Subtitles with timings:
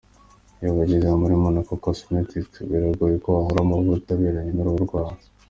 [0.59, 5.19] Iyo wageze muri Monaco Cometics, biragoye ko wahabura amavuta aberanye n'uruhu rwawe.